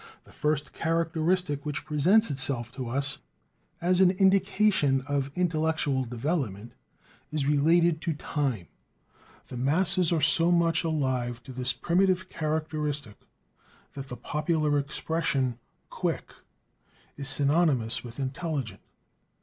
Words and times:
The 0.23 0.31
first 0.33 0.73
characteristic 0.73 1.63
which 1.63 1.85
presents 1.85 2.31
itself 2.31 2.71
to 2.71 2.89
us 2.89 3.19
as 3.79 4.01
an 4.01 4.09
indication 4.09 5.01
of 5.01 5.29
intellectual 5.35 6.05
development 6.05 6.73
is 7.31 7.45
related 7.45 8.01
to 8.01 8.13
time. 8.15 8.65
The 9.49 9.57
masses 9.57 10.11
are 10.11 10.19
so 10.19 10.51
much 10.51 10.83
alive 10.83 11.43
to 11.43 11.53
this 11.53 11.71
primitive 11.71 12.29
characteristic, 12.29 13.19
that 13.93 14.07
the 14.07 14.17
popular 14.17 14.79
expression 14.79 15.59
"quick" 15.91 16.33
is 17.15 17.27
synonymous 17.29 18.03
with 18.03 18.19
intelligent. 18.19 18.81